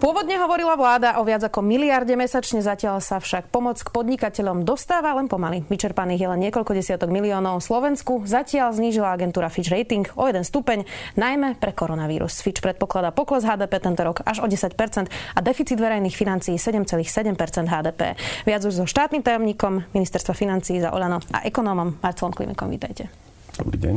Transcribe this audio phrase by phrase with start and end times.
[0.00, 5.12] Pôvodne hovorila vláda o viac ako miliarde mesačne, zatiaľ sa však pomoc k podnikateľom dostáva
[5.12, 5.68] len pomaly.
[5.68, 7.60] Vyčerpaných je len niekoľko desiatok miliónov.
[7.60, 10.88] Slovensku zatiaľ znížila agentúra Fitch Rating o jeden stupeň,
[11.20, 12.40] najmä pre koronavírus.
[12.40, 14.72] Fitch predpokladá pokles HDP tento rok až o 10%
[15.12, 18.16] a deficit verejných financií 7,7% HDP.
[18.48, 22.72] Viac už so štátnym tajomníkom ministerstva financií za Olano a ekonómom Marcelom Klimekom.
[22.72, 23.29] Vítajte.
[23.60, 23.94] Dobrý deň.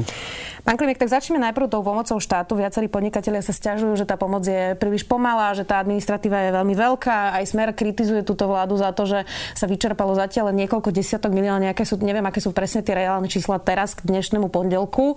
[0.63, 2.55] Pán Klimek, tak začneme najprv tou pomocou štátu.
[2.59, 6.75] Viacerí podnikatelia sa stiažujú, že tá pomoc je príliš pomalá, že tá administratíva je veľmi
[6.75, 7.35] veľká.
[7.35, 9.23] Aj Smer kritizuje túto vládu za to, že
[9.55, 11.67] sa vyčerpalo zatiaľ len niekoľko desiatok miliónov.
[11.67, 15.15] Nejaké sú, neviem, aké sú presne tie reálne čísla teraz k dnešnému pondelku.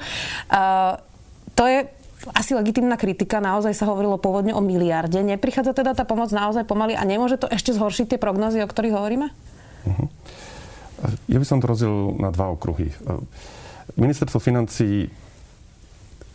[0.50, 0.98] Uh,
[1.54, 1.86] to je
[2.34, 5.22] asi legitimná kritika, naozaj sa hovorilo pôvodne o miliarde.
[5.22, 8.94] Neprichádza teda tá pomoc naozaj pomaly a nemôže to ešte zhoršiť tie prognozy, o ktorých
[8.98, 9.26] hovoríme?
[9.86, 10.08] Uh-huh.
[11.30, 12.90] Ja by som to rozdelil na dva okruhy.
[13.94, 15.06] Ministerstvo financí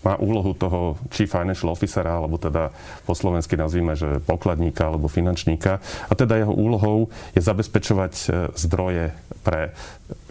[0.01, 2.73] má úlohu toho chief financial officera, alebo teda
[3.05, 5.77] po slovensky nazvime, že pokladníka alebo finančníka.
[6.09, 8.27] A teda jeho úlohou je zabezpečovať e,
[8.57, 9.13] zdroje
[9.45, 9.77] pre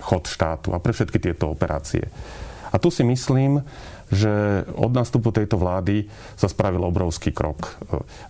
[0.03, 2.11] chod štátu a pre všetky tieto operácie.
[2.71, 3.62] A tu si myslím,
[4.11, 7.79] že od nástupu tejto vlády sa spravil obrovský krok.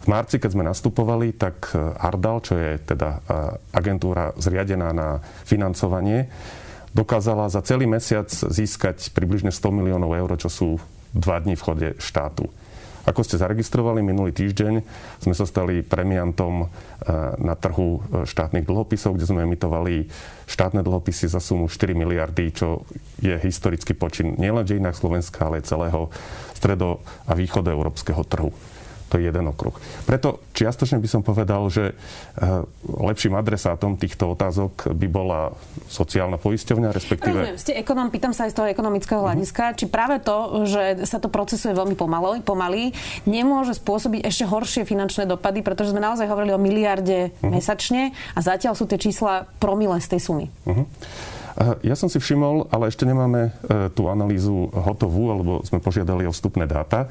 [0.04, 3.18] V marci, keď sme nastupovali, tak Ardal, čo je teda e,
[3.72, 6.28] agentúra zriadená na financovanie,
[6.92, 10.68] dokázala za celý mesiac získať približne 100 miliónov eur, čo sú
[11.14, 12.50] dva dní v chode štátu.
[13.08, 14.84] Ako ste zaregistrovali minulý týždeň,
[15.24, 16.66] sme sa stali premiantom e,
[17.40, 20.12] na trhu e, štátnych dlhopisov, kde sme emitovali
[20.44, 22.84] štátne dlhopisy za sumu 4 miliardy, čo
[23.24, 26.12] je historický počin nielen dejinách Slovenska, ale aj celého
[26.52, 28.52] stredo- a východoeurópskeho trhu.
[29.10, 29.74] To je jeden okruh.
[30.06, 35.40] Preto čiastočne by som povedal, že eh, lepším adresátom týchto otázok by bola
[35.90, 37.34] sociálna poisťovňa, respektíve...
[37.34, 39.78] Rozumiem, ste ekonom, pýtam sa aj z toho ekonomického hľadiska, mm-hmm.
[39.82, 42.94] či práve to, že sa to procesuje veľmi pomaly, pomaly,
[43.26, 47.50] nemôže spôsobiť ešte horšie finančné dopady, pretože sme naozaj hovorili o miliarde mm-hmm.
[47.50, 50.46] mesačne a zatiaľ sú tie čísla promile z tej sumy.
[50.70, 50.86] Mm-hmm.
[51.84, 56.32] Ja som si všimol, ale ešte nemáme e, tú analýzu hotovú, alebo sme požiadali o
[56.32, 57.10] vstupné dáta,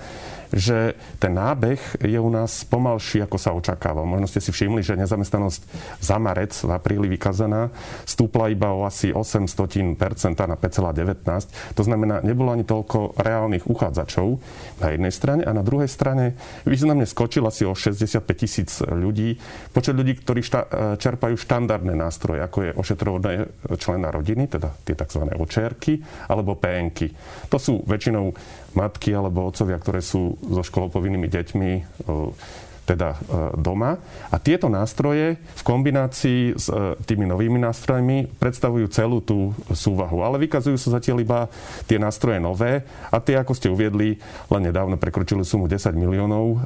[0.54, 4.06] že ten nábeh je u nás pomalší, ako sa očakával.
[4.06, 5.62] Možno ste si všimli, že nezamestnanosť
[6.02, 7.70] za marec v apríli vykazaná
[8.06, 9.56] stúpla iba o asi 8%
[10.50, 11.78] na 5,19.
[11.78, 14.42] To znamená, nebolo ani toľko reálnych uchádzačov
[14.82, 16.34] na jednej strane a na druhej strane
[16.66, 19.38] významne skočil asi o 65 tisíc ľudí.
[19.74, 23.32] Počet ľudí, ktorí šta- čerpajú štandardné nástroje, ako je ošetrovodné
[23.78, 25.24] člena rodiny, teda tie tzv.
[25.38, 27.14] očerky, alebo PNky.
[27.50, 28.34] To sú väčšinou
[28.78, 31.72] matky alebo otcovia, ktoré sú so školopovinnými deťmi
[32.90, 33.18] teda e,
[33.62, 34.02] doma.
[34.34, 40.25] A tieto nástroje v kombinácii s e, tými novými nástrojmi predstavujú celú tú súvahu.
[40.25, 41.40] Ale vykazujú sa zatiaľ iba
[41.85, 42.81] tie nástroje nové
[43.13, 44.18] a tie, ako ste uviedli,
[44.50, 46.58] len nedávno prekročili sumu 10 miliónov e,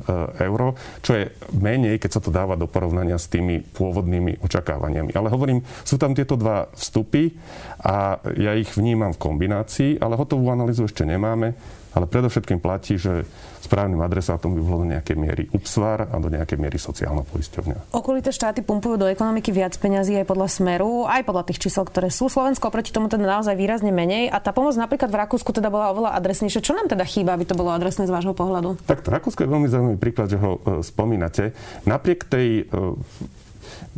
[0.47, 1.27] eur, čo je
[1.59, 5.11] menej, keď sa to dáva do porovnania s tými pôvodnými očakávaniami.
[5.11, 7.35] Ale hovorím, sú tam tieto dva vstupy
[7.83, 13.25] a ja ich vnímam v kombinácii, ale hotovú analýzu ešte nemáme ale predovšetkým platí, že
[13.63, 17.95] správnym adresátom by bolo do nejakej miery UPSVAR a do nejakej miery sociálna poisťovňa.
[17.95, 22.11] Okolité štáty pumpujú do ekonomiky viac peňazí aj podľa smeru, aj podľa tých čísel, ktoré
[22.11, 22.27] sú.
[22.27, 25.95] Slovensko oproti tomu teda naozaj výrazne menej a tá pomoc napríklad v Rakúsku teda bola
[25.95, 26.65] oveľa adresnejšia.
[26.65, 28.83] Čo nám teda chýba, aby to bolo adresné z vášho pohľadu?
[28.83, 31.55] Tak Rakúsko je veľmi zaujímavý príklad, že ho e, spomínate.
[31.87, 33.23] Napriek tej e,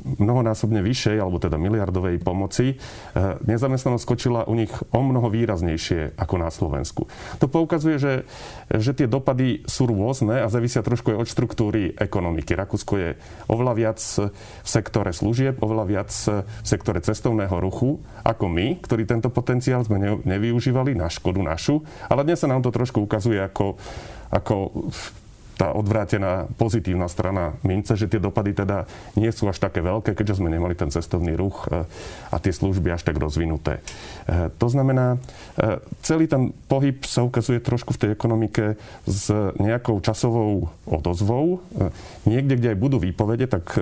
[0.04, 6.36] mnohonásobne vyššej, alebo teda miliardovej pomoci, eh, nezamestnanosť skočila u nich o mnoho výraznejšie ako
[6.40, 7.08] na Slovensku.
[7.40, 8.14] To poukazuje, že,
[8.70, 12.54] že tie dopady sú rôzne a zavisia trošku aj od štruktúry ekonomiky.
[12.54, 13.10] Rakúsko je
[13.48, 19.30] oveľa viac v sektore služieb, oveľa viac v sektore cestovného ruchu ako my, ktorí tento
[19.30, 23.78] potenciál sme nevyužívali na škodu našu, ale dnes sa nám to trošku ukazuje ako,
[24.34, 24.56] ako
[25.56, 30.44] tá odvrátená pozitívna strana mince, že tie dopady teda nie sú až také veľké, keďže
[30.44, 31.88] sme nemali ten cestovný ruch e,
[32.32, 33.80] a tie služby až tak rozvinuté.
[34.28, 35.16] E, to znamená,
[35.56, 38.76] e, celý ten pohyb sa ukazuje trošku v tej ekonomike
[39.08, 41.64] s nejakou časovou odozvou.
[42.28, 43.74] Niekde, kde aj budú výpovede, tak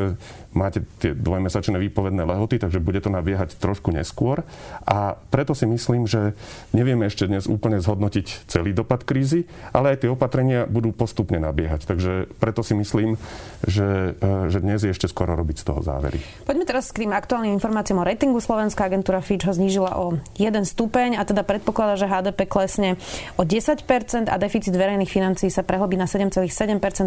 [0.53, 4.45] máte tie dvojmesačné výpovedné lehoty, takže bude to nabiehať trošku neskôr.
[4.86, 6.38] A preto si myslím, že
[6.71, 11.62] nevieme ešte dnes úplne zhodnotiť celý dopad krízy, ale aj tie opatrenia budú postupne nabiehať
[11.63, 11.88] prebiehať.
[11.88, 12.12] Takže
[12.44, 13.15] preto si myslím,
[13.63, 16.19] že, e, že dnes je ešte skoro robiť z toho závery.
[16.44, 18.44] Poďme teraz k tým aktuálnym informáciám o ratingu.
[18.44, 23.00] Slovenská agentúra Fitch ho znížila o 1 stupeň a teda predpokladá, že HDP klesne
[23.39, 26.51] o 10% a deficit verejných financií sa prehlbí na 7,7%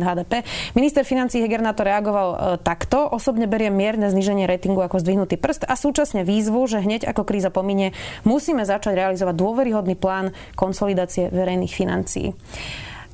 [0.01, 0.49] HDP.
[0.73, 3.05] Minister financí Heger na to reagoval e, takto.
[3.05, 7.53] Osobne berie mierne zníženie ratingu ako zdvihnutý prst a súčasne výzvu, že hneď ako kríza
[7.53, 7.93] pominie,
[8.25, 12.33] musíme začať realizovať dôveryhodný plán konsolidácie verejných financií.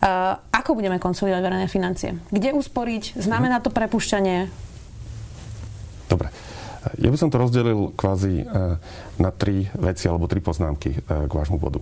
[0.03, 2.19] Uh, ako budeme konsolidovať verejné financie?
[2.35, 3.23] Kde usporiť?
[3.23, 4.51] Znamená to prepušťanie?
[6.11, 6.35] Dobre.
[6.99, 8.43] Ja by som to rozdelil kvázi
[9.23, 11.79] na tri veci alebo tri poznámky k vášmu bodu.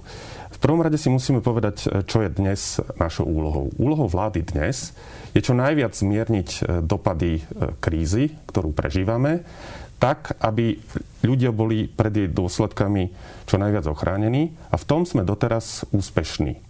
[0.53, 3.73] V prvom rade si musíme povedať, čo je dnes našou úlohou.
[3.81, 4.93] Úlohou vlády dnes
[5.33, 7.41] je čo najviac zmierniť dopady
[7.81, 9.41] krízy, ktorú prežívame,
[9.97, 10.77] tak, aby
[11.25, 13.09] ľudia boli pred jej dôsledkami
[13.49, 16.61] čo najviac ochránení a v tom sme doteraz úspešní.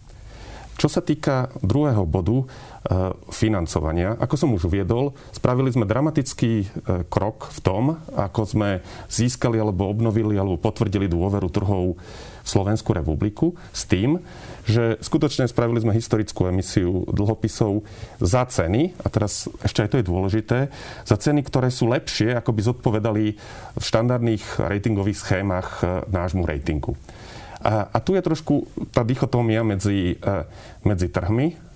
[0.80, 2.44] Čo sa týka druhého bodu, e,
[3.28, 6.66] financovania, ako som už uviedol, spravili sme dramatický e,
[7.04, 8.80] krok v tom, ako sme
[9.12, 12.00] získali alebo obnovili alebo potvrdili dôveru trhov
[12.40, 14.24] v Slovenskú republiku s tým,
[14.64, 17.84] že skutočne spravili sme historickú emisiu dlhopisov
[18.16, 20.58] za ceny, a teraz ešte aj to je dôležité,
[21.04, 23.24] za ceny, ktoré sú lepšie, ako by zodpovedali
[23.76, 26.96] v štandardných ratingových schémach e, nášmu ratingu.
[27.60, 30.34] A, a tu je trošku tá dichotómia medzi, e,
[30.84, 31.70] medzi trhmi,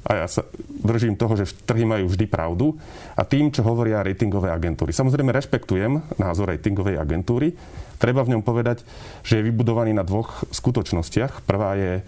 [0.00, 0.48] a ja sa
[0.80, 2.72] držím toho, že trhy majú vždy pravdu,
[3.12, 4.96] a tým, čo hovoria ratingové agentúry.
[4.96, 7.52] Samozrejme, rešpektujem názor ratingovej agentúry.
[8.00, 8.80] Treba v ňom povedať,
[9.20, 11.44] že je vybudovaný na dvoch skutočnostiach.
[11.44, 12.00] Prvá je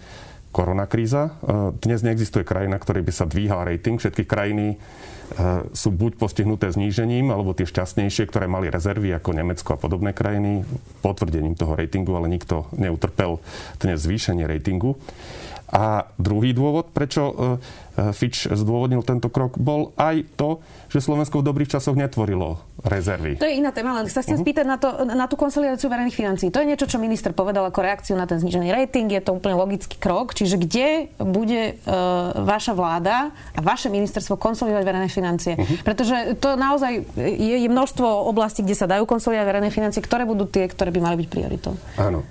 [0.53, 1.21] koronakríza.
[1.25, 1.31] E,
[1.81, 3.97] dnes neexistuje krajina, ktorej by sa dvíhal rating.
[3.97, 4.77] Všetky krajiny
[5.33, 10.13] E, sú buď postihnuté znížením, alebo tie šťastnejšie, ktoré mali rezervy ako Nemecko a podobné
[10.13, 10.61] krajiny,
[11.01, 13.41] potvrdením toho ratingu, ale nikto neutrpel
[13.81, 14.99] dnes zvýšenie ratingu.
[15.73, 20.61] A druhý dôvod, prečo e, e, Fitch zdôvodnil tento krok, bol aj to,
[20.93, 23.41] že Slovensko v dobrých časoch netvorilo rezervy.
[23.41, 24.45] To je iná téma, len sa chcem uh-huh.
[24.45, 26.53] spýtať na, to, na tú konsolidáciu verejných financií.
[26.53, 29.09] To je niečo, čo minister povedal ako reakciu na ten znižený rating.
[29.09, 30.37] Je to úplne logický krok.
[30.37, 35.57] Čiže kde bude uh, vaša vláda a vaše ministerstvo konsolidovať verejné financie?
[35.57, 35.81] Uh-huh.
[35.81, 40.45] Pretože to naozaj je, je množstvo oblastí, kde sa dajú konsolidovať verejné financie, ktoré budú
[40.45, 41.73] tie, ktoré by mali byť prioritou.
[41.97, 42.21] Áno.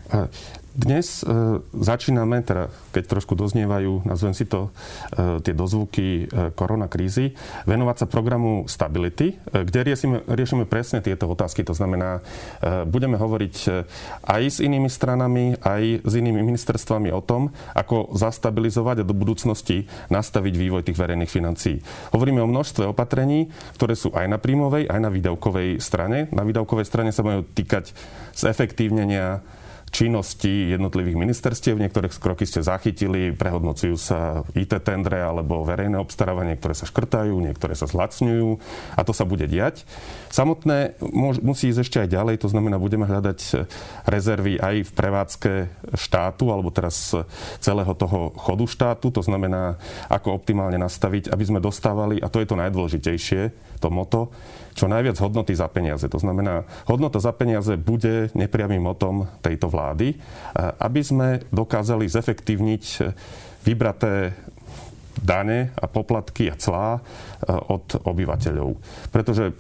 [0.73, 1.29] Dnes e,
[1.77, 4.73] začíname, teda keď trošku doznievajú, nazvem si to,
[5.13, 7.37] e, tie dozvuky e, koronakrízy,
[7.69, 11.61] venovať sa programu Stability, e, kde riešime, riešime presne tieto otázky.
[11.69, 12.25] To znamená,
[12.65, 13.85] e, budeme hovoriť e,
[14.25, 19.85] aj s inými stranami, aj s inými ministerstvami o tom, ako zastabilizovať a do budúcnosti
[20.09, 21.85] nastaviť vývoj tých verejných financií.
[22.17, 26.33] Hovoríme o množstve opatrení, ktoré sú aj na príjmovej, aj na výdavkovej strane.
[26.33, 27.93] Na výdavkovej strane sa majú týkať
[28.33, 29.45] zefektívnenia
[29.93, 31.77] činnosti jednotlivých ministerstiev.
[31.77, 37.77] Niektoré kroky ste zachytili, prehodnocujú sa IT tendre alebo verejné obstarávanie, ktoré sa škrtajú, niektoré
[37.77, 38.57] sa zlacňujú
[38.97, 39.85] a to sa bude diať.
[40.33, 40.97] Samotné
[41.45, 43.69] musí ísť ešte aj ďalej, to znamená, budeme hľadať
[44.09, 45.53] rezervy aj v prevádzke
[45.93, 47.13] štátu alebo teraz
[47.61, 49.77] celého toho chodu štátu, to znamená,
[50.09, 53.43] ako optimálne nastaviť, aby sme dostávali, a to je to najdôležitejšie,
[53.83, 54.31] to moto,
[54.79, 56.07] čo najviac hodnoty za peniaze.
[56.07, 60.15] To znamená, hodnota za peniaze bude nepriamým motom tejto vlády,
[60.79, 62.85] aby sme dokázali zefektívniť
[63.67, 64.39] vybraté
[65.19, 67.03] dane a poplatky a clá
[67.69, 68.79] od obyvateľov.
[69.13, 69.53] Pretože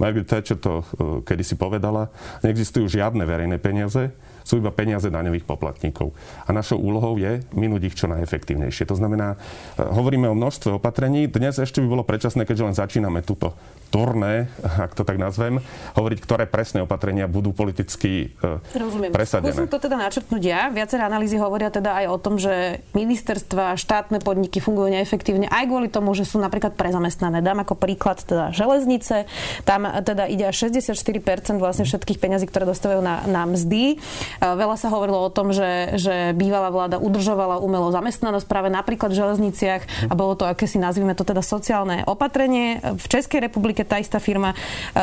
[0.00, 0.80] Margaret Thatcher to
[1.22, 2.08] kedy si povedala,
[2.42, 4.10] neexistujú žiadne verejné peniaze,
[4.42, 6.10] sú iba peniaze daňových poplatníkov.
[6.48, 8.88] A našou úlohou je minúť ich čo najefektívnejšie.
[8.88, 9.36] To znamená,
[9.78, 11.28] hovoríme o množstve opatrení.
[11.30, 13.54] Dnes ešte by bolo predčasné, keďže len začíname túto
[13.92, 14.48] turné,
[14.86, 15.60] ak to tak nazvem,
[15.94, 19.12] hovoriť, ktoré presné opatrenia budú politicky e, Rozumiem.
[19.12, 19.54] presadené.
[19.54, 20.70] Skúsim to teda načrtnúť ja.
[20.72, 25.88] Viaceré analýzy hovoria teda aj o tom, že ministerstva, štátne podniky fungujú neefektívne aj kvôli
[25.90, 27.42] tomu, že sú napríklad prezamestnané.
[27.42, 29.26] Dám ako príklad teda železnice.
[29.66, 33.94] Tam teda ide až 64% vlastne všetkých peňazí, ktoré dostávajú na, na mzdy.
[33.94, 33.96] E,
[34.38, 39.18] veľa sa hovorilo o tom, že, že bývalá vláda udržovala umelo zamestnanosť práve napríklad v
[39.18, 42.78] železniciach a bolo to akési, nazvime to teda sociálne opatrenie.
[42.80, 44.56] V Českej republike tá istá firma e,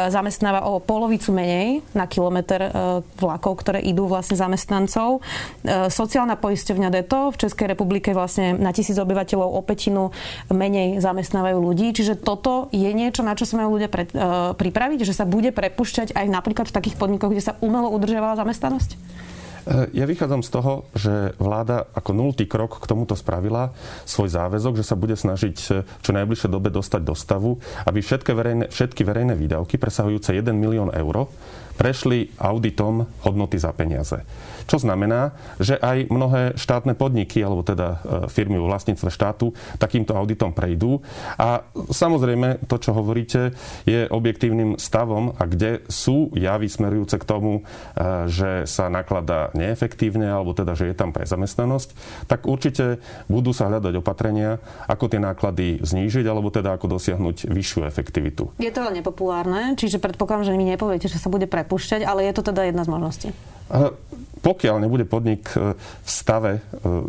[0.08, 2.70] zamestnáva o polovicu menej na kilometr e,
[3.20, 5.20] vlakov, ktoré idú vlastne zamestnancov.
[5.92, 10.14] Sociálna poisťovňa DETO v Českej republike vlastne na tisíc obyvateľov o petinu
[10.48, 11.92] menej zamestnávajú ľudí.
[11.92, 14.14] Čiže toto je niečo, na čo majú ľudia pred,
[15.04, 18.94] že sa bude prepušťať aj napríklad v takých podnikoch, kde sa umelo udržiavala zamestnanosť?
[19.68, 23.76] Ja vychádzam z toho, že vláda ako nultý krok k tomuto spravila
[24.08, 28.66] svoj záväzok, že sa bude snažiť čo najbližšie dobe dostať do stavu, aby všetky verejné,
[28.72, 31.28] všetky verejné výdavky presahujúce 1 milión eur
[31.78, 34.26] prešli auditom hodnoty za peniaze.
[34.68, 35.32] Čo znamená,
[35.62, 37.98] že aj mnohé štátne podniky, alebo teda e,
[38.28, 41.00] firmy vo vlastníctve štátu, takýmto auditom prejdú.
[41.40, 43.56] A samozrejme, to, čo hovoríte,
[43.88, 47.64] je objektívnym stavom a kde sú javy smerujúce k tomu, e,
[48.28, 51.90] že sa nakladá neefektívne, alebo teda, že je tam prezamestnanosť,
[52.30, 57.82] tak určite budú sa hľadať opatrenia, ako tie náklady znížiť, alebo teda ako dosiahnuť vyššiu
[57.90, 58.54] efektivitu.
[58.62, 62.34] Je to ale nepopulárne, čiže predpokladám, že mi nepoviete, že sa bude prepušťať, ale je
[62.38, 63.30] to teda jedna z možností
[64.42, 66.62] pokiaľ nebude podnik e, v stave e,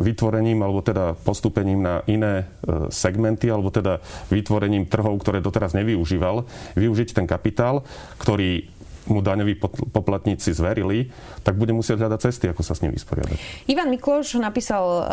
[0.03, 6.43] vytvorením alebo teda postúpením na iné e, segmenty alebo teda vytvorením trhov, ktoré doteraz nevyužíval,
[6.75, 7.87] využiť ten kapitál,
[8.19, 8.67] ktorý
[9.09, 9.59] mu daňoví
[9.91, 11.09] poplatníci zverili,
[11.43, 13.37] tak bude musieť hľadať cesty, ako sa s ním vysporiadať.
[13.67, 15.03] Ivan Mikloš napísal uh,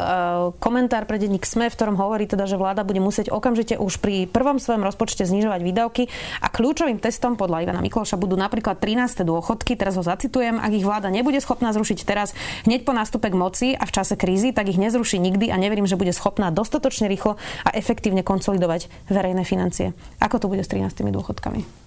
[0.61, 4.29] komentár pre denník SME, v ktorom hovorí teda, že vláda bude musieť okamžite už pri
[4.29, 6.03] prvom svojom rozpočte znižovať výdavky
[6.41, 9.25] a kľúčovým testom podľa Ivana Mikloša budú napríklad 13.
[9.25, 12.37] dôchodky, teraz ho zacitujem, ak ich vláda nebude schopná zrušiť teraz
[12.69, 15.89] hneď po nástupe k moci a v čase krízy, tak ich nezruší nikdy a neverím,
[15.89, 19.97] že bude schopná dostatočne rýchlo a efektívne konsolidovať verejné financie.
[20.21, 21.07] Ako to bude s 13.
[21.07, 21.86] dôchodkami?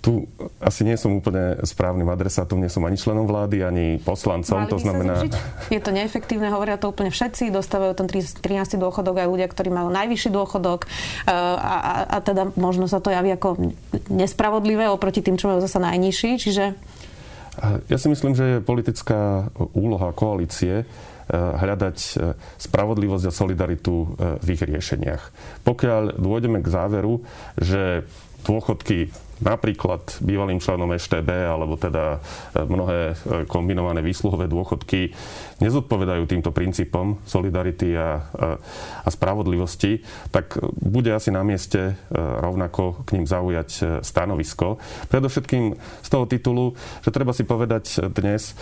[0.00, 0.24] Tu
[0.64, 4.64] asi nie som úplne správnym adresátom, nie som ani členom vlády, ani poslancom.
[4.64, 5.28] Mali to znamená...
[5.68, 8.80] Je to neefektívne, hovoria to úplne všetci, dostávajú ten 13.
[8.80, 10.88] dôchodok aj ľudia, ktorí majú najvyšší dôchodok e,
[11.28, 13.76] a, a, a teda možno sa to javí ako
[14.08, 16.64] nespravodlivé oproti tým, čo majú zase najnižší, čiže...
[17.92, 20.84] Ja si myslím, že je politická úloha koalície e,
[21.36, 25.22] hľadať e, spravodlivosť a solidaritu v ich riešeniach.
[25.68, 27.20] Pokiaľ dôjdeme k záveru,
[27.60, 28.08] že
[28.48, 32.20] dôchodky napríklad bývalým členom EŠTB alebo teda
[32.52, 33.14] e, mnohé e,
[33.48, 35.16] kombinované výsluhové dôchodky
[35.64, 38.10] nezodpovedajú týmto princípom solidarity a, a,
[39.08, 44.76] spravodlivosti, tak bude asi na mieste e, rovnako k ním zaujať stanovisko.
[45.08, 45.64] Predovšetkým
[46.04, 48.52] z toho titulu, že treba si povedať dnes,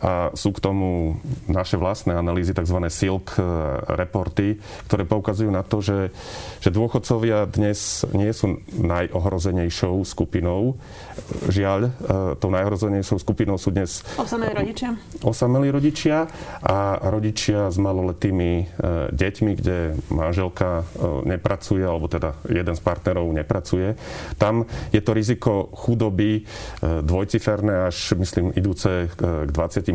[0.00, 2.88] a sú k tomu naše vlastné analýzy, tzv.
[2.88, 3.36] silk
[3.84, 4.56] reporty,
[4.88, 6.08] ktoré poukazujú na to, že,
[6.64, 10.78] že dôchodcovia dnes nie sú najohrozenejšie najhoršou skupinou.
[11.50, 11.90] Žiaľ, e,
[12.38, 14.06] tou najhrozenejšou skupinou sú dnes...
[14.14, 14.94] Osamelí rodičia?
[15.26, 16.30] Osamelí rodičia
[16.62, 18.64] a rodičia s maloletými e,
[19.10, 23.98] deťmi, kde manželka e, nepracuje, alebo teda jeden z partnerov nepracuje.
[24.38, 24.62] Tam
[24.94, 26.44] je to riziko chudoby
[26.82, 29.90] dvojciferné, až myslím idúce k 20%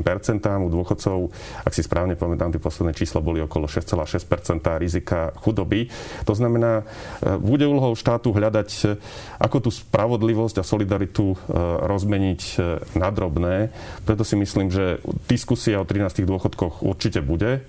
[0.64, 1.18] u dôchodcov.
[1.64, 5.88] Ak si správne pamätám, tie posledné čísla boli okolo 6,6% rizika chudoby.
[6.26, 6.84] To znamená,
[7.40, 9.00] bude úlohou štátu hľadať,
[9.38, 11.38] ako tú spravodlivosť a solidaritu e,
[11.86, 12.58] rozmeniť e,
[12.98, 13.70] na drobné.
[14.06, 17.62] Preto si myslím, že diskusia o 13 dôchodkoch určite bude.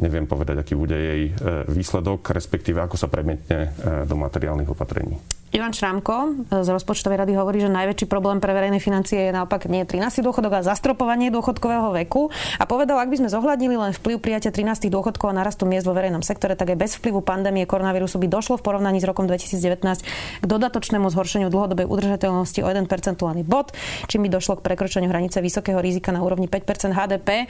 [0.00, 1.32] Neviem povedať, aký bude jej e,
[1.70, 3.74] výsledok, respektíve ako sa premietne
[4.08, 5.41] do materiálnych opatrení.
[5.52, 9.84] Ivan Šrámko z rozpočtovej rady hovorí, že najväčší problém pre verejné financie je naopak nie
[9.84, 10.24] 13.
[10.24, 12.32] dôchodok, ale zastropovanie dôchodkového veku.
[12.56, 15.92] A povedal, ak by sme zohľadnili len vplyv prijatia 13 dôchodkov a narastu miest vo
[15.92, 20.40] verejnom sektore, tak aj bez vplyvu pandémie koronavírusu by došlo v porovnaní s rokom 2019
[20.40, 23.76] k dodatočnému zhoršeniu dlhodobej udržateľnosti o 1 percentuálny bod,
[24.08, 27.44] čím by došlo k prekročeniu hranice vysokého rizika na úrovni 5% HDP.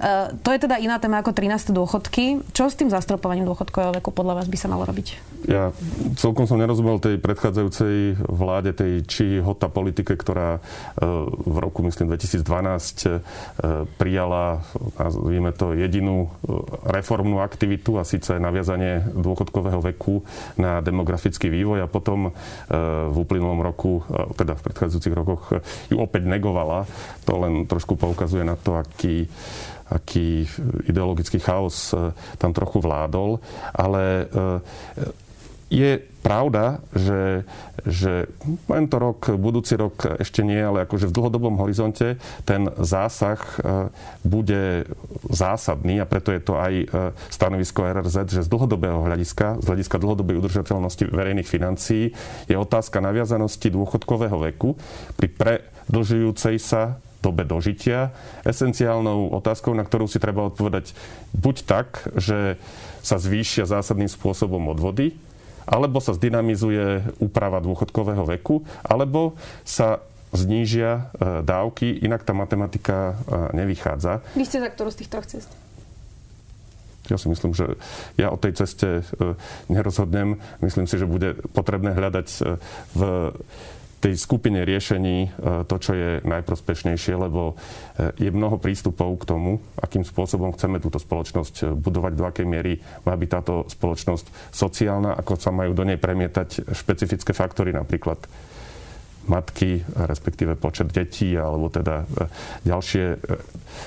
[0.00, 1.72] Uh, to je teda iná téma ako 13.
[1.72, 2.44] dôchodky.
[2.52, 5.39] Čo s tým zastropovaním dôchodkového veku podľa vás by sa malo robiť?
[5.50, 5.74] Ja
[6.14, 12.14] celkom som nerozumel tej predchádzajúcej vláde, tej či hota politike, ktorá uh, v roku, myslím,
[12.14, 13.18] 2012 uh,
[13.98, 14.62] prijala,
[14.94, 16.30] nazvime to, jedinú
[16.86, 20.22] reformnú aktivitu a síce naviazanie dôchodkového veku
[20.54, 22.30] na demografický vývoj a potom
[23.10, 24.04] v uplynulom roku,
[24.36, 25.42] teda v predchádzajúcich rokoch
[25.90, 26.86] ju opäť negovala.
[27.26, 29.26] To len trošku poukazuje na to, aký
[29.90, 30.46] aký
[30.86, 33.42] ideologický chaos e, tam trochu vládol,
[33.74, 34.24] ale e,
[35.70, 37.46] je pravda, že,
[37.86, 38.26] že
[38.66, 43.88] tento rok, budúci rok ešte nie, ale akože v dlhodobom horizonte ten zásah e,
[44.26, 44.84] bude
[45.30, 46.74] zásadný a preto je to aj
[47.32, 52.12] stanovisko RRZ, že z dlhodobého hľadiska, z hľadiska dlhodobej udržateľnosti verejných financií
[52.50, 54.76] je otázka naviazanosti dôchodkového veku
[55.16, 58.16] pri predlžujúcej sa dobe dožitia
[58.48, 60.96] esenciálnou otázkou, na ktorú si treba odpovedať
[61.36, 62.56] buď tak, že
[63.04, 65.16] sa zvýšia zásadným spôsobom odvody,
[65.66, 70.00] alebo sa zdynamizuje úprava dôchodkového veku, alebo sa
[70.30, 74.22] znížia e, dávky, inak tá matematika e, nevychádza.
[74.38, 75.50] Vy ste za ktorú z tých troch cest?
[77.10, 77.74] Ja si myslím, že
[78.14, 79.34] ja o tej ceste e,
[79.66, 80.38] nerozhodnem.
[80.62, 82.28] Myslím si, že bude potrebné hľadať
[82.94, 83.00] v
[84.00, 85.28] tej skupine riešení e,
[85.68, 90.96] to, čo je najprospešnejšie, lebo e, je mnoho prístupov k tomu, akým spôsobom chceme túto
[90.96, 95.84] spoločnosť e, budovať, do akej miery má byť táto spoločnosť sociálna, ako sa majú do
[95.84, 98.24] nej premietať špecifické faktory, napríklad
[99.30, 102.02] matky, respektíve počet detí, alebo teda
[102.66, 103.22] ďalšie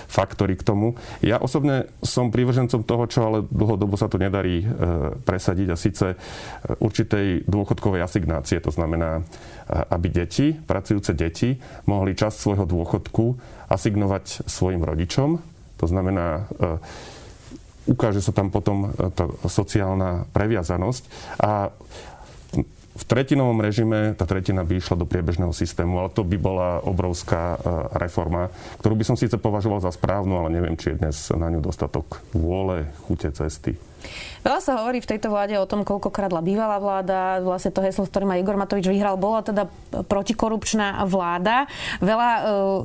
[0.07, 0.95] faktory k tomu.
[1.19, 4.63] Ja osobne som prívržencom toho, čo ale dlhodobo sa to nedarí
[5.27, 6.15] presadiť a síce
[6.79, 8.63] určitej dôchodkovej asignácie.
[8.63, 9.19] To znamená,
[9.67, 11.59] aby deti, pracujúce deti,
[11.91, 13.25] mohli časť svojho dôchodku
[13.67, 15.29] asignovať svojim rodičom.
[15.83, 16.47] To znamená,
[17.83, 21.03] ukáže sa tam potom tá sociálna previazanosť
[21.43, 21.75] a
[22.93, 27.57] v tretinovom režime tá tretina by išla do priebežného systému, ale to by bola obrovská
[27.57, 27.57] e,
[27.97, 31.57] reforma, ktorú by som síce považoval za správnu, ale neviem, či je dnes na ňu
[31.65, 33.73] dostatok vôle, chute, cesty.
[34.43, 37.39] Veľa sa hovorí v tejto vláde o tom, koľko kradla bývalá vláda.
[37.39, 39.71] Vlastne to heslo, s ktorým aj Igor Matovič vyhral, bola teda
[40.03, 41.71] protikorupčná vláda.
[42.03, 42.41] Veľa, e,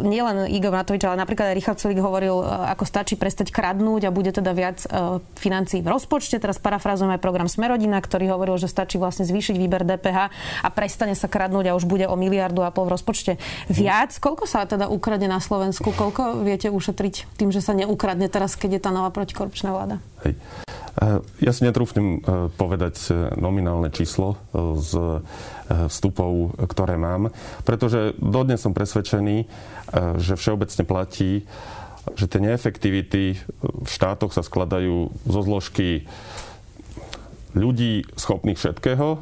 [0.06, 4.14] nielen Igor Matovič, ale napríklad aj Richard Sulik hovoril, e, ako stačí prestať kradnúť a
[4.14, 6.38] bude teda viac e, financií v rozpočte.
[6.38, 10.30] Teraz parafrazujem aj program Smerodina, ktorý hovoril, že stačí vlastne zvýšiť výber DPH
[10.62, 13.34] a prestane sa kradnúť a už bude o miliardu a pol v rozpočte
[13.66, 14.14] viac.
[14.14, 15.90] Koľko sa teda ukradne na Slovensku?
[15.90, 19.98] Koľko viete ušetriť tým, že sa neukradne teraz, keď je tá nová protikorupčná vláda?
[20.22, 20.67] Hej.
[21.38, 24.34] Ja si netrúfnem e, povedať e, nominálne číslo
[24.78, 25.22] z
[25.68, 27.28] vstupov, ktoré mám,
[27.62, 29.44] pretože dodnes som presvedčený,
[30.16, 31.44] že všeobecne platí,
[32.16, 36.08] že tie neefektivity v štátoch sa skladajú zo zložky
[37.52, 39.20] ľudí schopných všetkého,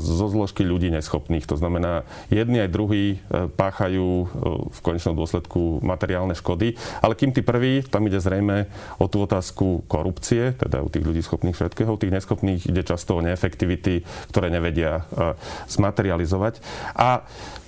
[0.00, 1.46] zo zložky ľudí neschopných.
[1.48, 4.26] To znamená, jedni aj druhí e, páchajú e,
[4.72, 8.66] v konečnom dôsledku materiálne škody, ale kým tí prví, tam ide zrejme
[9.00, 13.18] o tú otázku korupcie, teda u tých ľudí schopných všetkého, u tých neschopných ide často
[13.18, 14.02] o neefektivity,
[14.32, 15.34] ktoré nevedia e,
[15.68, 16.60] zmaterializovať.
[16.96, 17.26] A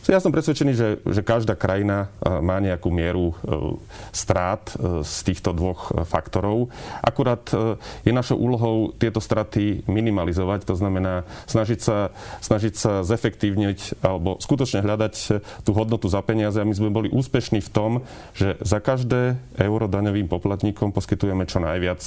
[0.08, 3.34] ja som presvedčený, že, že každá krajina e, má nejakú mieru e,
[4.08, 6.72] strát e, z týchto dvoch faktorov.
[7.04, 7.44] Akurát
[8.04, 12.08] je našou úlohou tieto straty minimalizovať, to znamená snažiť sa,
[12.40, 15.14] snažiť sa zefektívniť alebo skutočne hľadať
[15.64, 17.90] tú hodnotu za peniaze a my sme boli úspešní v tom,
[18.32, 22.00] že za každé euro daňovým poplatníkom poskytujeme čo najviac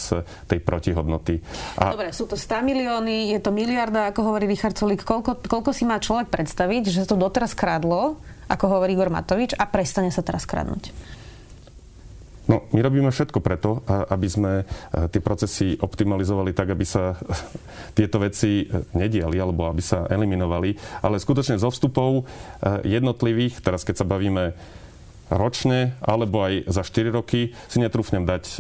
[0.50, 1.44] tej protihodnoty.
[1.78, 1.94] A...
[1.94, 5.06] Dobre, sú to 100 milióny, je to miliarda, ako hovorí Richard Sulik.
[5.06, 9.52] Koľko, koľko si má človek predstaviť, že to doteraz kradlo padlo, ako hovorí Igor Matovič,
[9.60, 10.96] a prestane sa teraz kradnúť?
[12.48, 14.64] No, my robíme všetko preto, aby sme e,
[15.08, 17.16] tie procesy optimalizovali tak, aby sa
[17.98, 20.76] tieto veci e, nediali alebo aby sa eliminovali.
[21.06, 22.24] Ale skutočne zo vstupov e,
[22.88, 24.52] jednotlivých, teraz keď sa bavíme
[25.32, 28.56] ročne alebo aj za 4 roky si netrúfnem dať e,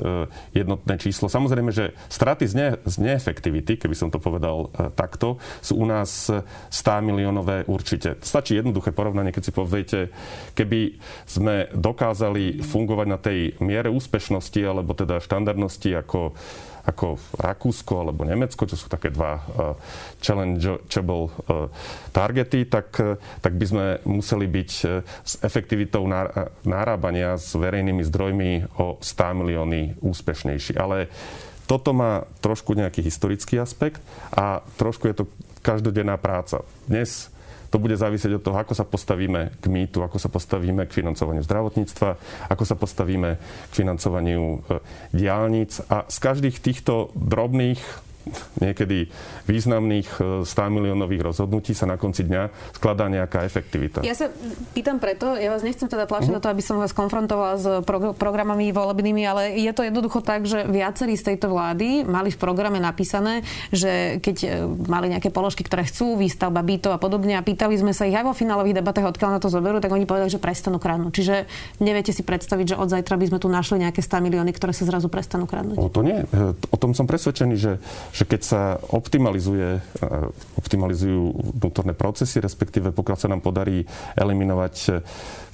[0.56, 1.28] jednotné číslo.
[1.28, 5.86] Samozrejme, že straty z, ne, z neefektivity, keby som to povedal e, takto, sú u
[5.86, 6.32] nás
[6.72, 8.16] 100 miliónové určite.
[8.24, 10.00] Stačí jednoduché porovnanie, keď si poviete,
[10.56, 10.96] keby
[11.28, 16.34] sme dokázali fungovať na tej miere úspešnosti alebo teda štandardnosti ako
[16.86, 19.78] ako Rakúsko alebo Nemecko, čo sú také dva uh,
[20.22, 21.70] challengeable uh,
[22.10, 24.70] targety, tak, uh, tak by sme museli byť
[25.26, 26.06] s efektivitou
[26.65, 30.78] nárábania s verejnými zdrojmi o 100 milióny úspešnejší.
[30.78, 31.12] Ale
[31.70, 34.04] toto má trošku nejaký historický aspekt
[34.36, 35.26] a trošku je to
[35.62, 36.65] každodenná práca.
[36.89, 37.32] Dnes
[37.72, 41.40] to bude závisieť od toho, ako sa postavíme k mýtu, ako sa postavíme k financovaniu
[41.40, 42.10] zdravotníctva,
[42.52, 44.84] ako sa postavíme k financovaniu e,
[45.16, 45.80] diálnic.
[45.88, 47.80] A z každých týchto drobných
[48.62, 49.10] niekedy
[49.50, 50.08] významných
[50.46, 54.06] 100 e, miliónových rozhodnutí sa na konci dňa skladá nejaká efektivita.
[54.06, 54.30] Ja sa
[54.74, 56.42] pýtam preto, ja vás nechcem teda tlačiť uh-huh.
[56.42, 60.46] na to, aby som vás konfrontovala s pro- programami volebnými, ale je to jednoducho tak,
[60.46, 63.42] že viacerí z tejto vlády mali v programe napísané,
[63.74, 64.48] že keď e,
[64.86, 68.26] mali nejaké položky, ktoré chcú, výstavba bytov a podobne a pýtali sme sa ich aj
[68.28, 71.12] vo finálových debatách, odkiaľ na to zoberú, tak oni povedali, že prestanú kradnúť.
[71.12, 71.36] Čiže
[71.82, 74.86] neviete si predstaviť, že od zajtra by sme tu našli nejaké 100 milióny, ktoré sa
[74.86, 75.78] zrazu prestanú kradnúť.
[75.80, 76.24] O to nie.
[76.24, 77.72] E, o tom som presvedčený, že
[78.12, 79.82] že keď sa optimalizuje, e,
[80.60, 83.88] optimalizujú vnútorné procesy, respektíve pokiaľ sa nám podarí
[84.19, 84.89] eliminovať e,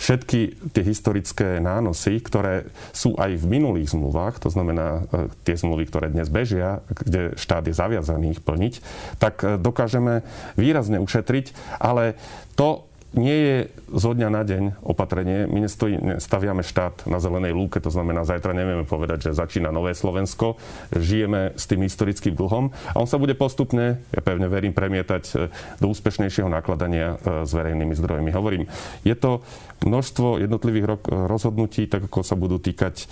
[0.01, 5.85] všetky tie historické nánosy, ktoré sú aj v minulých zmluvách, to znamená e, tie zmluvy,
[5.85, 8.73] ktoré dnes bežia, kde štát je zaviazaný ich plniť,
[9.21, 10.25] tak dokážeme
[10.57, 12.17] výrazne ušetriť, ale
[12.57, 13.55] to nie je
[13.89, 15.49] zo dňa na deň opatrenie.
[15.49, 19.97] My nestojí, staviame štát na zelenej lúke, to znamená, zajtra nevieme povedať, že začína nové
[19.97, 20.61] Slovensko,
[20.93, 25.33] žijeme s tým historickým dlhom a on sa bude postupne, ja pevne verím, premietať e,
[25.81, 28.29] do úspešnejšieho nakladania e, s verejnými zdrojmi.
[28.29, 28.69] Hovorím,
[29.01, 29.41] je to
[29.81, 33.05] množstvo jednotlivých rozhodnutí, tak ako sa budú týkať e,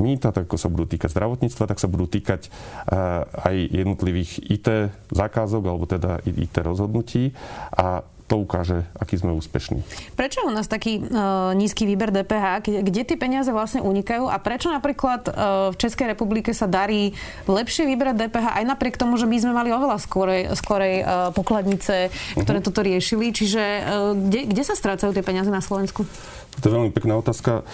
[0.00, 2.48] mýta, tak ako sa budú týkať zdravotníctva, tak sa budú týkať
[3.44, 4.68] aj jednotlivých IT
[5.12, 7.36] zákazok alebo teda IT rozhodnutí.
[7.76, 8.00] A
[8.32, 9.84] to ukáže, aký sme úspešní.
[10.16, 12.64] Prečo je u nás taký uh, nízky výber DPH?
[12.64, 17.12] Kde, kde tie peniaze vlastne unikajú a prečo napríklad uh, v Českej republike sa darí
[17.44, 22.08] lepšie vyberať DPH aj napriek tomu, že my sme mali oveľa skorej, skorej uh, pokladnice,
[22.40, 22.72] ktoré uh-huh.
[22.72, 23.36] toto riešili.
[23.36, 26.08] Čiže uh, kde, kde sa strácajú tie peniaze na Slovensku?
[26.60, 27.64] To je veľmi pekná otázka.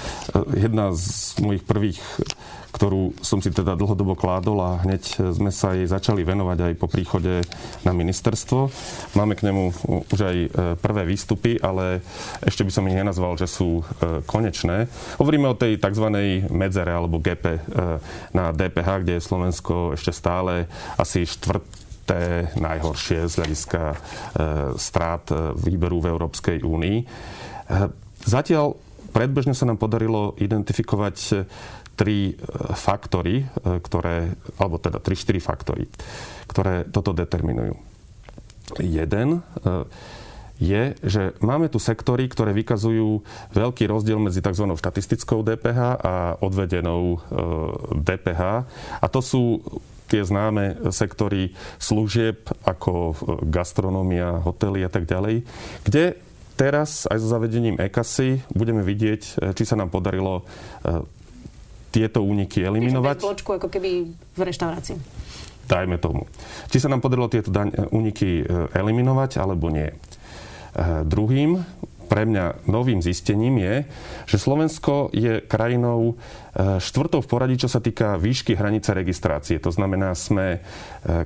[0.54, 1.98] Jedna z mojich prvých
[2.68, 6.86] ktorú som si teda dlhodobo kládol a hneď sme sa jej začali venovať aj po
[6.86, 7.42] príchode
[7.82, 8.68] na ministerstvo.
[9.16, 9.62] Máme k nemu
[10.12, 12.04] už aj e, prvé výstupy, ale
[12.44, 14.86] ešte by som ich nenazval, že sú e, konečné.
[15.16, 16.06] Hovoríme o tej tzv.
[16.52, 17.60] medzere alebo GP e,
[18.36, 20.68] na DPH, kde je Slovensko ešte stále
[21.00, 24.00] asi štvrté najhoršie z hľadiska
[24.80, 25.28] strát
[25.60, 26.98] výberu v Európskej únii.
[28.28, 28.76] Zatiaľ
[29.16, 31.48] predbežne sa nám podarilo identifikovať
[31.96, 32.32] tri e,
[32.76, 35.88] faktory, e, ktoré, alebo teda 3-4 faktory,
[36.44, 37.80] ktoré toto determinujú.
[38.84, 39.40] Jeden
[40.60, 43.24] je, že máme tu sektory, ktoré vykazujú
[43.56, 44.68] veľký rozdiel medzi tzv.
[44.76, 47.22] štatistickou DPH a odvedenou
[47.96, 48.42] DPH.
[49.00, 49.64] A to sú
[50.10, 53.14] tie známe sektory služieb ako
[53.48, 55.48] gastronómia, hotely a tak ďalej,
[55.88, 56.16] kde
[56.58, 60.42] teraz aj so zavedením EKASY budeme vidieť, či sa nám podarilo
[61.88, 63.16] tieto úniky eliminovať.
[63.18, 64.96] Bez bločku, ako keby v reštaurácii.
[65.68, 66.24] Dajme tomu.
[66.72, 69.92] Či sa nám podarilo tieto daň, úniky e, eliminovať, alebo nie.
[69.92, 69.96] E,
[71.04, 71.60] druhým
[72.08, 73.74] pre mňa novým zistením je,
[74.24, 79.60] že Slovensko je krajinou e, štvrtou v poradí, čo sa týka výšky hranice registrácie.
[79.60, 80.64] To znamená, sme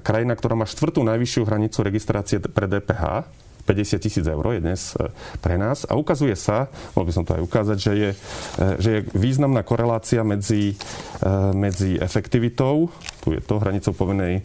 [0.03, 3.31] krajina, ktorá má štvrtú najvyššiu hranicu registrácie pre DPH
[3.62, 7.38] 50 tisíc eur je dnes e, pre nás a ukazuje sa, mohol by som to
[7.38, 12.90] aj ukázať, že je, e, že je významná korelácia medzi, e, medzi efektivitou,
[13.22, 14.42] tu je to hranicou povinnej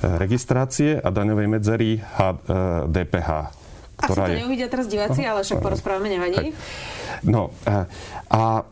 [0.00, 2.00] registrácie a daňovej medzery
[2.88, 3.30] DPH.
[4.00, 4.40] Ktorá Asi to je...
[4.40, 6.56] neuvidia teraz diváci, ale však porozprávame, nevadí.
[7.24, 7.52] No
[8.30, 8.64] a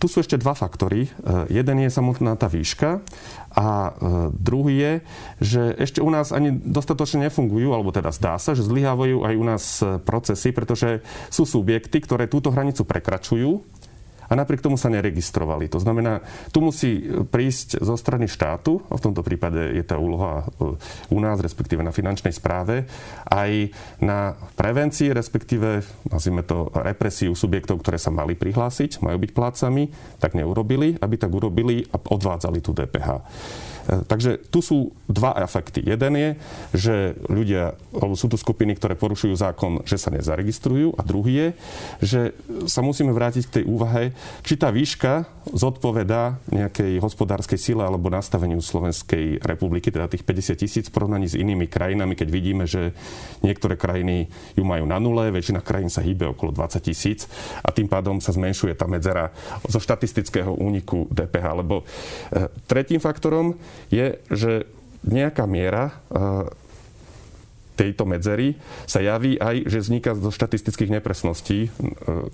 [0.00, 1.12] tu sú ešte dva faktory.
[1.52, 3.04] Jeden je samotná tá výška
[3.52, 3.92] a
[4.32, 4.92] druhý je,
[5.44, 9.44] že ešte u nás ani dostatočne nefungujú, alebo teda zdá sa, že zlyhávajú aj u
[9.44, 9.64] nás
[10.08, 13.60] procesy, pretože sú subjekty, ktoré túto hranicu prekračujú
[14.28, 15.66] a napriek tomu sa neregistrovali.
[15.72, 16.20] To znamená,
[16.52, 20.76] tu musí prísť zo strany štátu, a v tomto prípade je tá úloha e,
[21.10, 22.84] u nás, respektíve na finančnej správe,
[23.26, 23.72] aj
[24.04, 30.36] na prevencii, respektíve, nazvime to, represiu subjektov, ktoré sa mali prihlásiť, majú byť plácami, tak
[30.36, 33.08] neurobili, aby tak urobili a odvádzali tú DPH.
[33.88, 35.80] E, takže tu sú dva efekty.
[35.80, 36.30] Jeden je,
[36.76, 36.94] že
[37.32, 40.92] ľudia, alebo sú tu skupiny, ktoré porušujú zákon, že sa nezaregistrujú.
[41.00, 41.48] A druhý je,
[42.04, 42.20] že
[42.68, 44.12] sa musíme vrátiť k tej úvahe,
[44.44, 50.84] či tá výška zodpovedá nejakej hospodárskej sile alebo nastaveniu Slovenskej republiky, teda tých 50 tisíc
[50.92, 52.92] v porovnaní s inými krajinami, keď vidíme, že
[53.40, 57.24] niektoré krajiny ju majú na nule, väčšina krajín sa hýbe okolo 20 tisíc
[57.64, 59.32] a tým pádom sa zmenšuje tá medzera
[59.64, 61.46] zo štatistického úniku DPH.
[61.64, 61.84] Lebo e,
[62.68, 63.56] tretím faktorom
[63.88, 64.66] je, že
[65.06, 65.94] nejaká miera
[67.78, 68.58] tejto medzery
[68.90, 71.72] sa javí aj, že vzniká zo štatistických nepresností eh,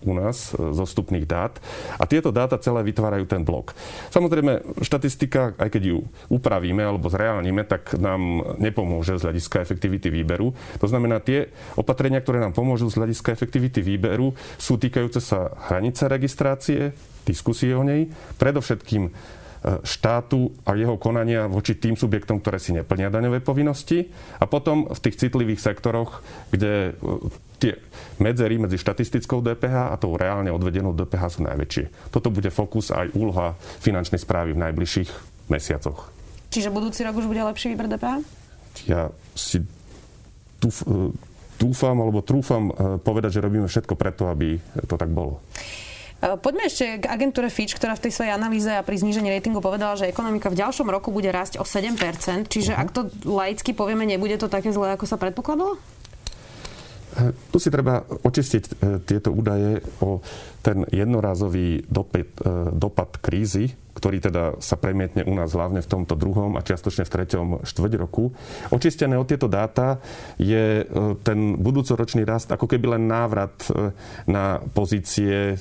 [0.00, 1.61] u nás, eh, zo vstupných dát.
[2.00, 3.76] A tieto dáta celé vytvárajú ten blok.
[4.09, 5.98] Samozrejme, štatistika, aj keď ju
[6.33, 10.57] upravíme alebo zreálnime, tak nám nepomôže z hľadiska efektivity výberu.
[10.80, 16.09] To znamená, tie opatrenia, ktoré nám pomôžu z hľadiska efektivity výberu, sú týkajúce sa hranice
[16.09, 16.96] registrácie,
[17.28, 18.09] diskusie o nej,
[18.40, 19.12] predovšetkým
[19.64, 24.98] štátu a jeho konania voči tým subjektom, ktoré si neplnia daňové povinnosti a potom v
[25.00, 26.20] tých citlivých sektoroch,
[26.53, 27.16] kde e,
[27.57, 27.72] tie
[28.20, 32.12] medzery medzi štatistickou DPH a tou reálne odvedenou DPH sú najväčšie.
[32.12, 35.11] Toto bude fokus aj úloha finančnej správy v najbližších
[35.48, 36.12] mesiacoch.
[36.53, 38.20] Čiže budúci rok už bude lepší výber DPH?
[38.85, 39.66] Ja si e,
[41.57, 45.40] dúfam alebo trúfam e, povedať, že robíme všetko preto, aby to tak bolo.
[46.25, 49.61] E, poďme ešte k agentúre Fitch, ktorá v tej svojej analýze a pri znížení ratingu
[49.61, 52.49] povedala, že ekonomika v ďalšom roku bude rásť o 7%.
[52.49, 52.83] Čiže uh-huh.
[52.83, 55.77] ak to laicky povieme, nebude to také zlé, ako sa predpokladalo?
[55.77, 58.71] E, tu si treba očistiť e,
[59.05, 60.25] tieto údaje o
[60.65, 62.41] ten jednorázový dopad,
[62.73, 67.13] dopad krízy, ktorý teda sa premietne u nás hlavne v tomto druhom a čiastočne v
[67.13, 68.33] treťom štvrť roku.
[68.73, 70.01] Očistené od tieto dáta
[70.41, 70.89] je
[71.21, 73.53] ten budúcoročný rast ako keby len návrat
[74.25, 75.61] na pozície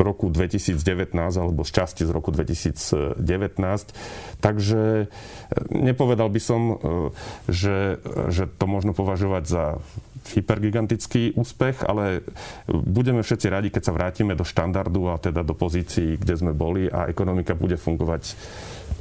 [0.00, 3.20] roku 2019 alebo z časti z roku 2019.
[4.40, 5.06] Takže e,
[5.70, 6.74] nepovedal by som, e,
[7.48, 8.00] že,
[8.32, 9.64] že to možno považovať za
[10.26, 12.26] hypergigantický úspech, ale
[12.66, 16.90] budeme všetci radi, keď sa vrátime do štandardu a teda do pozícií, kde sme boli
[16.90, 18.34] a ekonomika bude fungovať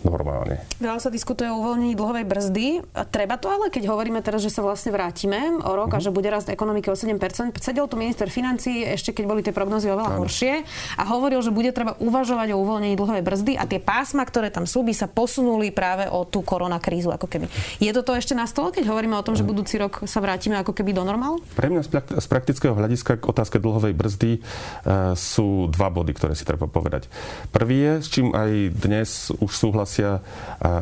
[0.05, 0.61] normálne.
[0.77, 2.67] Veľa sa diskutuje o uvoľnení dlhovej brzdy.
[3.09, 5.97] Treba to ale, keď hovoríme teraz, že sa vlastne vrátime o rok uh-huh.
[5.97, 6.05] a mhm.
[6.05, 7.17] že bude rast ekonomiky o 7%.
[7.59, 10.19] Sedel tu minister financí ešte keď boli tie prognozy oveľa ano.
[10.23, 10.53] horšie
[10.99, 14.69] a hovoril, že bude treba uvažovať o uvoľnení dlhovej brzdy a tie pásma, ktoré tam
[14.69, 17.47] sú, by sa posunuli práve o tú koronakrízu ako keby.
[17.81, 19.49] Je toto ešte na stole, keď hovoríme o tom, že mhm.
[19.49, 21.39] budúci rok sa vrátime ako keby do normálu?
[21.55, 21.81] Pre mňa
[22.19, 27.07] z praktického hľadiska k otázke dlhovej brzdy uh, sú dva body, ktoré si treba povedať.
[27.49, 29.51] Prvý je, s čím aj dnes už
[29.95, 30.19] súhlasia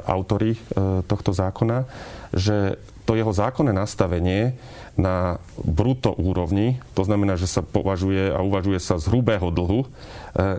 [0.10, 0.60] autory e,
[1.06, 1.86] tohto zákona,
[2.34, 4.56] že to jeho zákonné nastavenie
[4.96, 9.88] na bruto úrovni, to znamená, že sa považuje a uvažuje sa z hrubého dlhu, e,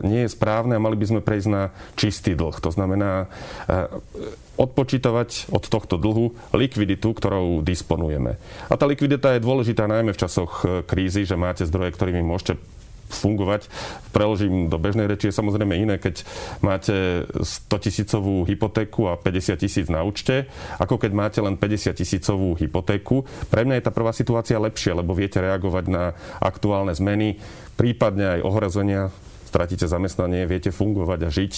[0.06, 1.62] nie je správne a mali by sme prejsť na
[1.98, 2.54] čistý dlh.
[2.62, 3.26] To znamená
[3.66, 3.86] e,
[4.54, 8.38] odpočítavať od tohto dlhu likviditu, ktorou disponujeme.
[8.70, 12.54] A tá likvidita je dôležitá najmä v časoch krízy, že máte zdroje, ktorými môžete
[13.16, 13.70] fungovať.
[14.11, 16.27] Preložím do bežnej reči je samozrejme iné, keď
[16.61, 22.59] máte 100 tisícovú hypotéku a 50 tisíc na účte, ako keď máte len 50 tisícovú
[22.59, 23.24] hypotéku.
[23.48, 27.38] Pre mňa je tá prvá situácia lepšia, lebo viete reagovať na aktuálne zmeny,
[27.74, 29.11] prípadne aj ohrozenia
[29.55, 31.53] stratíte zamestnanie, viete fungovať a žiť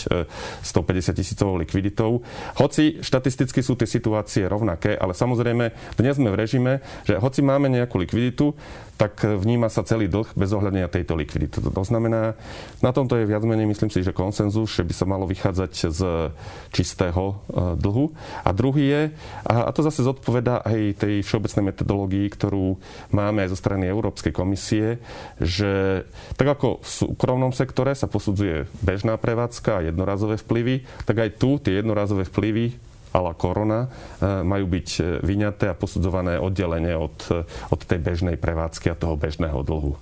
[0.61, 2.21] 150 e, tisícovou likviditou.
[2.61, 6.73] Hoci štatisticky sú tie situácie rovnaké, ale samozrejme dnes sme v režime,
[7.09, 8.53] že hoci máme nejakú likviditu,
[8.97, 11.61] tak vníma sa celý dlh bez ohľadenia tejto likvidity.
[11.61, 12.33] To znamená,
[12.81, 16.01] na tomto je viac menej, myslím si, že konsenzus, že by sa malo vychádzať z
[16.73, 17.35] čistého e,
[17.77, 18.17] dlhu.
[18.41, 19.03] A druhý je,
[19.45, 22.81] a to zase zodpoveda aj tej všeobecnej metodológii, ktorú
[23.13, 24.97] máme aj zo strany Európskej komisie,
[25.37, 26.05] že
[26.41, 31.61] tak ako v súkromnom sektore sa posudzuje bežná prevádzka a jednorazové vplyvy, tak aj tu
[31.61, 32.86] tie jednorazové vplyvy
[33.17, 33.89] ala korona
[34.21, 38.99] e, majú byť e, vyňaté a posudzované oddelenie od, e, od tej bežnej prevádzky a
[39.01, 39.97] toho bežného dlhu.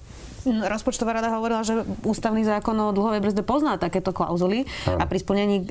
[0.44, 5.00] Mm, rozpočtová rada hovorila, že ústavný zákon o dlhovej brzde pozná takéto klauzuly ano.
[5.00, 5.66] a pri splnení e,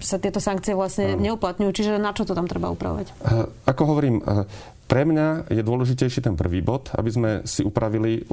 [0.00, 1.30] sa tieto sankcie vlastne ano.
[1.30, 1.70] neuplatňujú.
[1.70, 3.12] Čiže na čo to tam treba upravovať?
[3.68, 4.18] Ako hovorím,
[4.90, 8.26] pre mňa je dôležitejší ten prvý bod, aby sme si upravili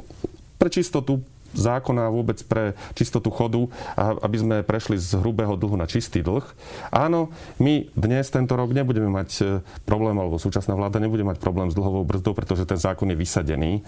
[0.58, 1.22] pre čistotu
[1.56, 6.44] zákona vôbec pre čistotu chodu, aby sme prešli z hrubého dlhu na čistý dlh.
[6.92, 7.32] Áno,
[7.62, 9.42] my dnes tento rok nebudeme mať e,
[9.84, 13.72] problém, alebo súčasná vláda nebude mať problém s dlhovou brzdou, pretože ten zákon je vysadený
[13.78, 13.82] e,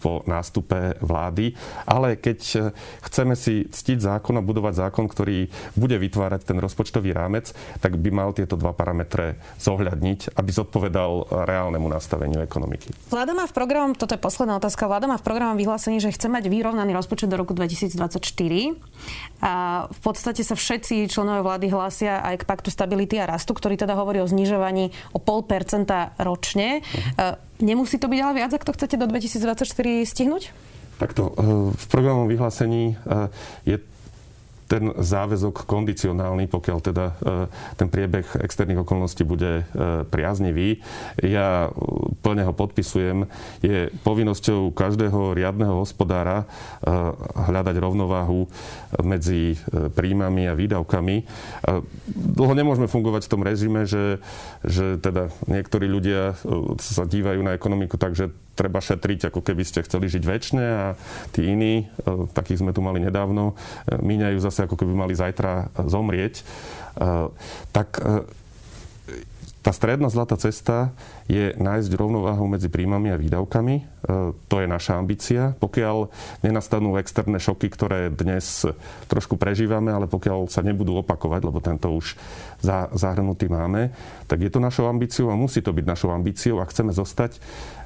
[0.00, 1.54] po nástupe vlády.
[1.84, 2.58] Ale keď e,
[3.08, 8.10] chceme si ctiť zákon a budovať zákon, ktorý bude vytvárať ten rozpočtový rámec, tak by
[8.10, 12.92] mal tieto dva parametre zohľadniť, aby zodpovedal reálnemu nastaveniu ekonomiky.
[13.12, 16.28] Vláda má v programom, toto je posledná otázka, vláda má v programom vyhlásení, že chce
[16.28, 17.98] mať vyrovnaný rozpočet do roku 2024.
[19.42, 19.52] A
[19.90, 23.98] v podstate sa všetci členové vlády hlásia aj k paktu stability a rastu, ktorý teda
[23.98, 26.86] hovorí o znižovaní o pol percenta ročne.
[27.58, 29.66] Nemusí to byť ale viac, ak to chcete do 2024
[30.06, 30.54] stihnúť?
[31.02, 32.94] Takto, e, v programovom vyhlásení e,
[33.66, 33.76] je
[34.72, 37.14] ten záväzok kondicionálny, pokiaľ teda e,
[37.76, 39.64] ten priebeh externých okolností bude e,
[40.08, 40.80] priaznivý.
[41.20, 41.68] Ja
[42.24, 43.28] plne ho podpisujem.
[43.60, 46.48] Je povinnosťou každého riadneho hospodára
[46.80, 46.90] e,
[47.52, 48.48] hľadať rovnováhu
[49.04, 51.16] medzi príjmami a výdavkami.
[52.12, 54.20] Dlho nemôžeme fungovať v tom režime, že,
[54.64, 56.36] že teda niektorí ľudia
[56.80, 60.86] sa dívajú na ekonomiku tak, že treba šetriť, ako keby ste chceli žiť väčšine a
[61.32, 63.56] tí iní, e, takých sme tu mali nedávno,
[63.88, 66.40] e, míňajú zase, ako keby mali zajtra zomrieť.
[66.40, 66.42] E,
[67.72, 68.00] tak
[69.62, 70.90] tá stredná zlatá cesta
[71.30, 73.76] je nájsť rovnováhu medzi príjmami a výdavkami.
[73.78, 73.82] E,
[74.50, 75.54] to je naša ambícia.
[75.62, 76.10] Pokiaľ
[76.42, 78.66] nenastanú externé šoky, ktoré dnes
[79.06, 82.18] trošku prežívame, ale pokiaľ sa nebudú opakovať, lebo tento už
[82.92, 83.94] zahrnutý máme,
[84.26, 87.38] tak je to našou ambíciou a musí to byť našou ambíciou a chceme zostať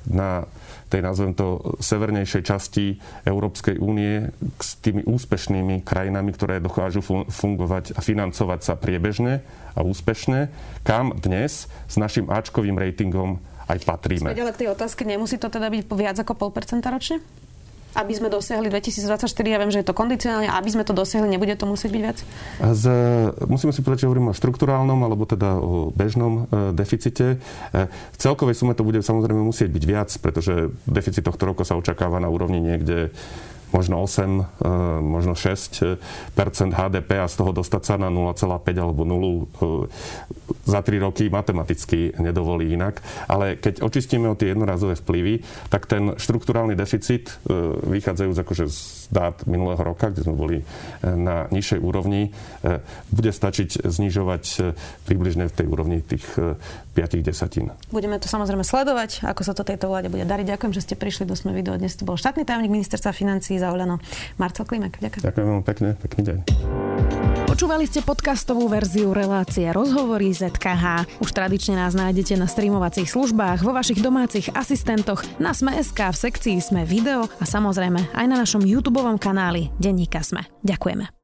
[0.09, 0.49] na
[0.87, 2.85] tej, nazvem to, severnejšej časti
[3.27, 4.31] Európskej únie
[4.63, 9.43] s tými úspešnými krajinami, ktoré dokážu fungovať a financovať sa priebežne
[9.75, 10.49] a úspešne,
[10.87, 14.31] kam dnes s našim Ačkovým ratingom aj patríme.
[14.31, 17.19] Späť ale k tej otázke, nemusí to teda byť viac ako pol percenta ročne?
[17.97, 21.57] Aby sme dosiahli 2024, ja viem, že je to kondicionálne, aby sme to dosiahli, nebude
[21.57, 22.19] to musieť byť viac?
[22.61, 22.85] Z,
[23.49, 27.41] musíme si povedať, že hovoríme o štruktúrálnom alebo teda o bežnom e, deficite.
[27.73, 31.75] E, v celkovej sume to bude samozrejme musieť byť viac, pretože deficit tohto roku sa
[31.81, 33.11] očakáva na úrovni niekde
[33.75, 34.69] možno 8, e,
[35.03, 35.99] možno 6%
[36.71, 38.47] HDP a z toho dostať sa na 0,5
[38.79, 39.91] alebo 0 e,
[40.67, 43.03] za 3 roky matematicky nedovolí inak.
[43.27, 47.39] Ale keď očistíme o tie jednorazové vplyvy, tak ten štruktúrálny deficit,
[47.87, 48.79] vychádzajúc akože z
[49.11, 50.59] dát minulého roka, kde sme boli
[51.03, 52.35] na nižšej úrovni,
[53.11, 54.75] bude stačiť znižovať
[55.07, 56.27] približne v tej úrovni tých
[56.97, 57.69] piatich desatín.
[57.93, 60.57] Budeme to samozrejme sledovať, ako sa to tejto vláde bude dariť.
[60.57, 61.77] Ďakujem, že ste prišli do Sme video.
[61.77, 64.01] Dnes tu bol štátny tajomník ministerstva financí za Olano
[64.41, 64.97] Marcel Klimek.
[64.97, 65.23] Ďakujem.
[65.29, 66.37] Ďakujem veľmi pekne, pekný deň.
[67.47, 71.09] Počúvali ste podcastovú verziu relácie Rozhovory ZKH.
[71.25, 76.57] Už tradične nás nájdete na streamovacích službách, vo vašich domácich asistentoch, na Sme.sk, v sekcii
[76.61, 80.45] Sme video a samozrejme aj na našom YouTube kanáli Denníka Sme.
[80.61, 81.16] Ďakujeme.